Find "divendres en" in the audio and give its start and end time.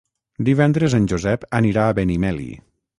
0.47-1.05